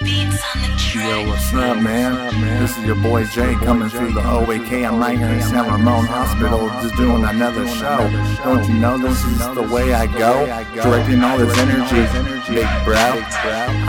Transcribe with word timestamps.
beats 0.00 0.42
on 0.54 0.62
the 0.62 0.65
Yo, 0.96 1.28
what's 1.28 1.52
up, 1.52 1.76
man? 1.82 2.14
This 2.58 2.78
is 2.78 2.84
your 2.86 2.96
boy 2.96 3.26
Jay 3.26 3.54
coming 3.56 3.90
through 3.90 4.12
the 4.12 4.22
OAK. 4.22 4.82
I'm 4.82 4.98
right 4.98 5.18
here 5.18 5.28
in 5.28 5.42
San 5.42 5.66
Ramon 5.68 6.06
Hospital 6.06 6.68
just 6.80 6.96
doing 6.96 7.22
another 7.22 7.68
show. 7.68 8.08
Don't 8.42 8.66
you 8.66 8.80
know 8.80 8.96
this 8.96 9.22
is 9.24 9.36
the 9.52 9.60
way 9.60 9.92
I 9.92 10.06
go? 10.06 10.46
Directing 10.72 11.22
all 11.22 11.36
this 11.36 11.52
energy, 11.58 12.00
big 12.48 12.64
bro. 12.88 12.96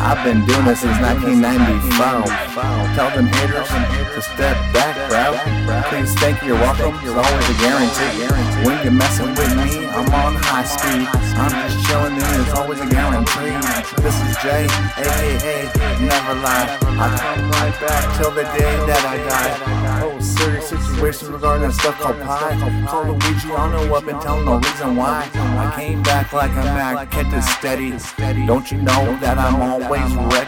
I've 0.03 0.19
been 0.25 0.43
doing 0.43 0.65
this 0.65 0.81
since 0.83 0.99
1994. 0.99 2.27
Tell 2.99 3.09
them 3.15 3.27
haters 3.27 3.71
to 3.71 4.21
step 4.21 4.59
back, 4.75 4.99
bro. 5.07 5.31
Please 5.87 6.13
thank 6.15 6.41
you, 6.41 6.49
you're 6.49 6.59
welcome. 6.59 6.91
It's 6.99 7.15
always 7.15 7.47
a 7.47 7.55
guarantee. 7.63 8.67
When 8.67 8.83
you're 8.83 8.91
messing 8.91 9.31
with 9.31 9.55
me, 9.55 9.87
I'm 9.87 10.11
on 10.11 10.35
high 10.35 10.67
speed. 10.67 11.07
I'm 11.39 11.55
just 11.71 11.87
chilling 11.87 12.19
and 12.19 12.41
it's 12.43 12.51
always 12.51 12.81
a 12.81 12.87
guarantee. 12.91 13.55
This 14.03 14.17
is 14.27 14.35
Jay, 14.43 14.67
aka 14.99 16.03
Never 16.03 16.35
Lie. 16.43 16.96
I 16.99 17.15
come 17.15 17.51
right 17.51 17.79
back 17.79 18.17
till 18.17 18.31
the 18.31 18.41
day 18.41 18.73
that 18.87 19.03
I 19.05 19.17
die. 19.29 20.01
Oh, 20.03 20.19
serious 20.19 20.69
situation 20.69 21.31
regarding 21.31 21.67
that 21.67 21.73
stuff 21.73 21.99
called 21.99 22.19
pie. 22.21 22.57
Call 22.89 23.05
Luigi 23.05 23.51
Ono 23.51 23.93
up 23.93 24.07
and 24.07 24.19
tell 24.19 24.39
him 24.39 24.45
no 24.45 24.57
reason 24.57 24.95
why. 24.95 25.29
I 25.35 25.73
came 25.75 26.01
back 26.01 26.33
like 26.33 26.49
a 26.51 26.63
Mac, 26.73 27.11
kept 27.11 27.33
it 27.33 27.43
steady. 27.43 27.91
Don't 28.47 28.71
you 28.71 28.81
know 28.81 29.15
that 29.21 29.37
I'm 29.37 29.61
always 29.61 30.11
ready? 30.33 30.46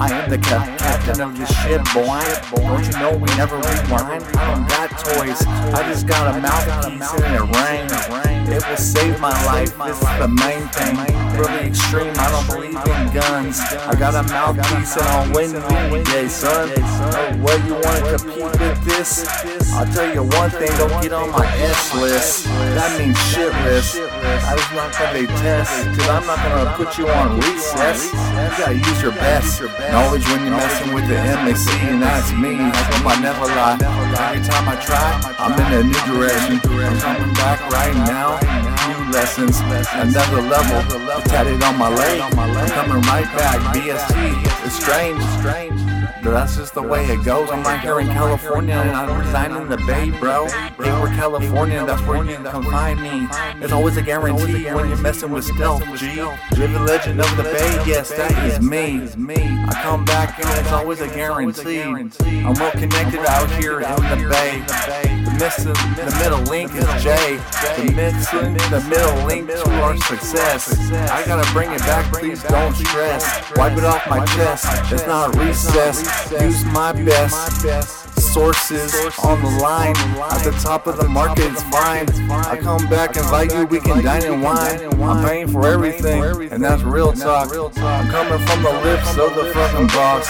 I 0.00 0.12
am 0.12 0.30
the 0.30 0.38
captain 0.38 1.20
of 1.20 1.36
this 1.36 1.50
ship, 1.62 1.82
boy. 1.92 2.22
Don't 2.54 2.86
you 2.86 2.92
know 3.00 3.18
we 3.18 3.26
never 3.34 3.56
rewind? 3.56 4.22
I 4.38 4.54
don't 4.54 4.68
got 4.68 4.90
toys. 4.94 5.42
I 5.74 5.82
just 5.90 6.06
got 6.06 6.36
a 6.36 6.40
mouthpiece 6.40 7.12
and 7.18 7.34
it 7.34 7.42
rang. 7.58 8.48
It 8.48 8.62
will 8.66 8.76
save 8.76 9.20
my 9.20 9.34
life. 9.44 9.76
This 9.76 9.98
is 9.98 10.18
the 10.22 10.28
main 10.28 10.68
thing. 10.68 10.94
Really 11.34 11.66
extreme. 11.66 12.14
I 12.14 12.30
don't 12.30 12.46
believe 12.46 12.78
in 12.78 13.12
guns. 13.12 13.58
I 13.58 13.94
got 13.98 14.14
a 14.14 14.22
mouthpiece 14.30 14.96
and 14.96 15.06
I'll 15.06 15.34
win 15.34 15.56
any 15.56 16.04
day, 16.04 16.28
son. 16.28 16.70
Oh, 16.78 17.36
well, 17.42 17.58
you 17.66 17.74
want 17.74 17.98
to 17.98 18.18
compete 18.18 18.60
with 18.60 18.84
this? 18.84 19.26
I'll 19.72 19.92
tell 19.92 20.14
you 20.14 20.22
one 20.22 20.50
thing. 20.50 20.70
Don't 20.78 21.02
get 21.02 21.12
on 21.12 21.30
my 21.32 21.44
S 21.58 21.94
list. 21.96 22.44
That 22.44 22.98
means 23.00 23.18
shitless. 23.34 23.98
I 23.98 24.56
just 24.56 24.72
not 24.74 24.92
gonna 24.94 25.26
test. 25.26 25.86
Cause 25.98 26.08
I'm 26.08 26.24
not 26.24 26.38
gonna 26.38 26.70
put 26.76 26.96
you 26.98 27.08
on 27.08 27.40
recess. 27.40 28.14
You 28.48 28.56
gotta 28.56 28.74
use 28.76 29.02
your 29.02 29.12
best. 29.12 29.60
Knowledge 29.60 30.26
when 30.26 30.40
you're 30.46 30.56
messing 30.56 30.94
with 30.94 31.06
the 31.06 31.14
MAC, 31.14 31.68
and 31.84 32.02
that's 32.02 32.32
me. 32.32 32.56
I 32.56 32.76
hope 32.88 33.04
I 33.04 33.20
never 33.20 33.44
lie. 33.44 33.76
Every 33.76 34.42
time 34.42 34.66
I 34.66 34.76
try, 34.80 35.34
I'm 35.38 35.52
in 35.52 35.80
a 35.80 35.82
new 35.84 36.16
direction. 36.16 36.58
I'm 36.64 36.98
coming 36.98 37.34
back 37.34 37.60
right 37.70 37.94
now. 38.08 38.40
New 38.88 39.12
lessons, 39.12 39.60
another 39.92 40.40
level. 40.40 40.80
Tatted 41.24 41.62
on 41.62 41.76
my 41.76 41.90
leg. 41.94 42.22
I'm 42.22 42.68
coming 42.70 43.02
right 43.02 43.28
back. 43.36 43.60
BST. 43.76 44.64
It's 44.64 44.76
strange, 44.76 45.22
strange. 45.38 45.87
That's 46.22 46.56
just 46.56 46.74
the 46.74 46.82
way 46.82 47.04
it 47.06 47.24
goes. 47.24 47.50
I'm 47.50 47.62
right 47.62 47.80
here 47.80 48.00
in 48.00 48.06
California 48.08 48.74
and 48.74 48.90
I 48.90 49.18
reside 49.18 49.50
in 49.50 49.68
the 49.68 49.76
Bay, 49.78 50.10
bro. 50.10 50.46
Hayward, 50.46 51.12
California, 51.12 51.84
that's 51.86 52.02
where 52.02 52.24
you 52.24 52.36
can 52.36 52.62
find 52.64 53.02
me. 53.02 53.28
It's 53.62 53.72
always 53.72 53.96
a 53.96 54.02
guarantee 54.02 54.66
when 54.66 54.88
you're 54.88 54.98
messing 54.98 55.30
with 55.30 55.44
stealth, 55.44 55.82
G. 55.98 56.22
Living 56.56 56.84
legend 56.84 57.20
of 57.20 57.36
the 57.36 57.44
Bay, 57.44 57.82
yes, 57.86 58.10
that 58.10 58.32
is 58.44 58.60
me. 58.60 59.00
I 59.32 59.80
come 59.82 60.04
back 60.04 60.38
and 60.38 60.60
it's 60.60 60.72
always 60.72 61.00
a 61.00 61.08
guarantee. 61.08 61.80
I'm 61.80 62.54
well 62.54 62.72
connected 62.72 63.24
out 63.26 63.50
here 63.62 63.80
in 63.80 63.96
the 63.96 64.28
Bay. 64.30 65.07
Missing, 65.38 65.72
the 65.72 66.16
middle 66.18 66.42
link 66.50 66.74
is 66.74 66.84
J. 67.00 67.36
The 67.76 67.92
missing, 67.94 68.54
the 68.70 68.84
middle 68.88 69.24
link 69.24 69.46
to 69.46 69.70
our 69.82 69.96
success. 69.96 70.90
I 70.90 71.24
gotta 71.26 71.48
bring 71.52 71.70
it 71.70 71.78
back, 71.80 72.12
please 72.12 72.42
don't 72.42 72.74
stress. 72.74 73.24
Wipe 73.54 73.78
it 73.78 73.84
off 73.84 74.08
my 74.10 74.24
chest. 74.26 74.66
It's 74.92 75.06
not 75.06 75.34
a 75.34 75.38
recess. 75.38 76.32
Use 76.32 76.64
my 76.64 76.92
best 76.92 78.07
sources 78.28 78.94
on 79.24 79.40
the 79.40 79.50
line. 79.62 79.96
At 80.30 80.44
the 80.44 80.52
top 80.62 80.86
of 80.86 80.98
the 80.98 81.08
market, 81.08 81.50
it's 81.52 81.62
fine. 81.64 82.06
I 82.30 82.58
come 82.60 82.86
back, 82.88 83.16
invite 83.16 83.52
you, 83.54 83.64
we 83.66 83.80
can 83.80 84.04
dine 84.04 84.24
and 84.24 84.42
wine. 84.42 84.80
I'm 85.02 85.24
paying 85.24 85.48
for 85.48 85.66
everything, 85.66 86.22
and 86.52 86.62
that's 86.62 86.82
real 86.82 87.12
talk. 87.12 87.48
I'm 87.52 88.08
coming 88.08 88.40
from 88.46 88.62
the 88.62 88.72
lips 88.84 89.10
of 89.16 89.34
the 89.34 89.50
fucking 89.54 89.88
boss. 89.88 90.28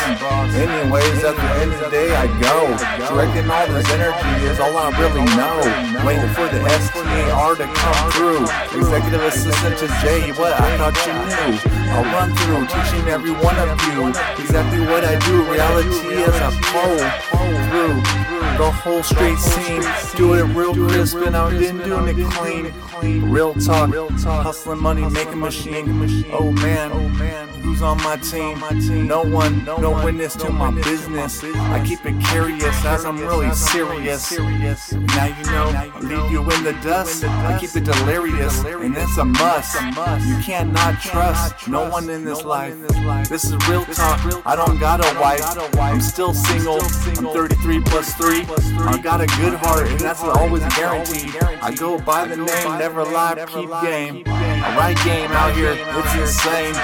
Anyways, 0.54 1.25
at 1.25 1.37
the 1.37 1.48
end 1.60 1.72
of 1.72 1.81
the 1.81 1.91
day, 1.91 2.14
I 2.14 2.26
go. 2.41 2.58
Directing 3.10 3.50
all 3.50 3.66
this 3.66 3.91
energy 3.91 4.47
is 4.47 4.60
all 4.60 4.76
I 4.76 4.91
really 4.98 5.25
know. 5.34 5.58
Waiting 6.06 6.31
for 6.34 6.47
the 6.47 6.60
STAR 6.78 7.56
to 7.56 7.66
come 7.66 8.10
through. 8.12 8.42
Executive 8.78 9.22
assistant 9.22 9.78
to 9.78 9.87
Jay, 10.00 10.31
what 10.32 10.53
I 10.53 10.76
thought 10.78 10.97
you 11.06 11.14
knew. 11.26 11.58
I'll 11.91 12.04
run 12.14 12.31
through, 12.37 12.66
teaching 12.69 13.08
every 13.08 13.32
one 13.32 13.58
of 13.58 13.75
you 13.91 14.08
exactly 14.38 14.81
what 14.87 15.04
I 15.04 15.19
do. 15.26 15.42
Reality 15.50 16.22
as 16.22 16.37
a 16.37 16.53
pole 16.70 17.04
through 17.69 17.88
Boom 17.88 18.38
the 18.56 18.70
whole 18.70 19.03
straight 19.03 19.38
scene. 19.38 19.82
Do 20.16 20.34
it 20.34 20.44
real 20.54 20.75
crisp 20.75 21.16
and 21.19 21.36
I 21.36 21.50
didn't 21.50 21.84
doing 21.84 22.19
it 22.19 22.31
clean. 22.32 22.72
Real 23.31 23.54
talk, 23.54 23.91
hustling 24.25 24.81
money, 24.81 25.09
making 25.09 25.38
machine. 25.38 26.25
Oh 26.32 26.50
man, 26.50 26.91
who's 27.62 27.81
on 27.81 27.98
my 27.98 28.16
team? 28.16 28.58
No 29.06 29.22
one, 29.22 29.64
no 29.64 29.92
witness 30.04 30.34
to 30.37 30.50
my 30.50 30.72
business. 30.82 31.44
I 31.44 31.84
keep 31.87 32.04
it 32.04 32.20
curious 32.26 32.84
as 32.84 33.04
I'm 33.04 33.20
really 33.20 33.53
serious. 33.53 34.32
Now 34.32 35.26
you 35.26 35.44
know, 35.44 35.69
I 35.69 36.00
leave 36.00 36.31
you 36.32 36.41
in 36.50 36.64
the 36.64 36.72
dust. 36.82 37.25
I 37.25 37.56
keep 37.60 37.76
it 37.76 37.84
delirious, 37.84 38.64
and 38.64 38.97
it's 38.97 39.16
a 39.16 39.25
must. 39.25 39.81
You 40.26 40.38
cannot 40.42 41.00
trust 41.00 41.69
no 41.69 41.88
one 41.88 42.10
in 42.10 42.25
this 42.25 42.42
life. 42.42 42.75
This 43.28 43.44
is 43.44 43.54
real 43.69 43.84
talk. 43.84 44.19
I 44.44 44.56
don't 44.56 44.78
got 44.81 45.04
a 45.04 45.20
wife. 45.20 45.44
I'm 45.78 46.00
still 46.00 46.34
single. 46.34 46.81
I'm 46.82 47.32
33 47.32 47.81
plus 47.82 48.12
3. 48.14 48.38
I 48.47 49.00
got 49.03 49.21
a 49.21 49.26
good 49.26 49.54
heart, 49.54 49.88
and 49.88 49.99
that's 49.99 50.22
always 50.22 50.62
guaranteed. 50.76 51.34
I 51.60 51.75
go 51.75 51.99
by 51.99 52.26
the 52.26 52.37
name, 52.37 52.78
never 52.78 53.04
lie, 53.04 53.34
keep 53.49 53.71
game. 53.82 54.22
I 54.26 54.76
write 54.76 54.97
game 55.04 55.31
out 55.32 55.54
here, 55.56 55.75
it's 55.76 56.15
insane. 56.15 56.75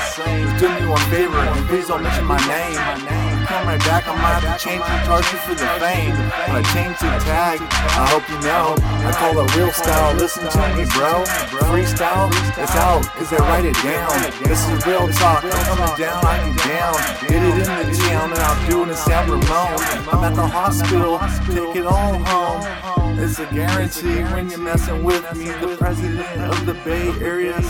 Do 0.58 0.68
me 0.68 0.88
one 0.90 1.00
favor, 1.10 1.38
and 1.38 1.66
please 1.68 1.86
don't 1.86 2.02
mention 2.02 2.24
my 2.24 2.38
name. 2.48 3.33
Right 3.44 3.78
back, 3.80 4.08
I 4.08 4.16
might 4.16 4.40
have 4.40 4.56
to 4.56 4.64
change 4.64 4.80
the 4.80 4.96
target 5.04 5.38
for 5.44 5.54
the 5.54 5.68
fame. 5.76 6.16
But 6.48 6.56
I 6.56 6.62
change 6.72 6.96
the 6.96 7.12
tag, 7.28 7.60
I 7.60 8.08
hope 8.08 8.24
you 8.32 8.40
know. 8.40 8.72
I 9.04 9.12
call 9.12 9.36
it 9.36 9.56
real 9.56 9.70
style, 9.70 10.14
listen 10.16 10.48
to 10.48 10.58
me, 10.72 10.88
bro. 10.96 11.24
Freestyle, 11.68 12.32
it's 12.56 12.74
out, 12.76 13.04
cause 13.12 13.32
I 13.32 13.38
write 13.44 13.66
it 13.66 13.76
down. 13.84 14.08
This 14.48 14.66
is 14.68 14.86
real 14.86 15.08
talk, 15.12 15.44
I'm 15.44 15.50
coming 15.68 15.96
down, 15.98 16.24
I 16.24 16.38
am 16.40 16.56
down. 16.56 16.94
Get 17.28 17.42
it 17.42 17.54
in 17.60 17.90
the 17.90 17.96
town, 18.08 18.32
and 18.32 18.40
I'm 18.40 18.70
doing 18.70 18.88
in 18.88 18.96
San 18.96 19.30
Ramon. 19.30 19.76
I'm 20.08 20.24
at 20.24 20.34
the 20.34 20.46
hospital, 20.46 21.18
take 21.52 21.76
it 21.76 21.86
all 21.86 22.18
home. 22.24 23.18
It's 23.18 23.38
a 23.38 23.46
guarantee 23.46 24.22
when 24.32 24.48
you're 24.48 24.58
messing 24.58 25.04
with 25.04 25.24
me, 25.36 25.46
the 25.46 25.76
president 25.76 26.40
of 26.40 26.64
the 26.64 26.74
Bay 26.84 27.08
Area. 27.20 27.60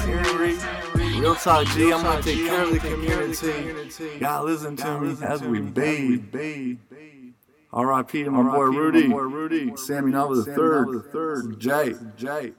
Real 1.34 1.42
talk, 1.42 1.66
G, 1.74 1.92
I'm 1.92 2.02
gonna 2.02 2.22
take 2.22 2.46
care 2.46 2.62
of 2.62 2.70
the 2.70 2.78
community. 2.78 4.18
God, 4.20 4.44
listen 4.44 4.76
to 4.76 5.00
me 5.00 5.16
as 5.20 5.42
we 5.42 5.60
bathe. 5.60 6.78
R.I.P. 7.72 8.22
to 8.22 8.30
my 8.30 8.54
boy 8.56 8.66
Rudy. 8.66 9.76
Sammy 9.76 10.12
Nova 10.12 10.36
the 10.36 10.44
third. 10.44 11.58
Jay. 11.58 11.94
Jay. 12.16 12.52